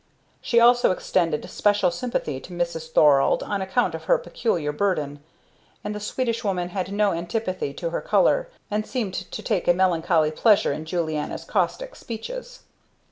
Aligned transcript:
She 0.41 0.59
also 0.59 0.89
extended 0.89 1.47
special 1.47 1.91
sympathy 1.91 2.39
to 2.39 2.53
Mrs. 2.53 2.89
Thorald 2.91 3.43
on 3.43 3.61
account 3.61 3.93
of 3.93 4.05
her 4.05 4.17
peculiar 4.17 4.71
burden, 4.71 5.19
and 5.83 5.93
the 5.93 5.99
Swedish 5.99 6.43
woman 6.43 6.69
had 6.69 6.91
no 6.91 7.11
antipathy 7.13 7.71
to 7.75 7.91
her 7.91 8.01
color, 8.01 8.49
and 8.71 8.83
seemed 8.83 9.13
to 9.13 9.43
take 9.43 9.67
a 9.67 9.75
melancholy 9.75 10.31
pleasure 10.31 10.73
in 10.73 10.85
Julianna's 10.85 11.43
caustic 11.45 11.95
speeches. 11.95 12.61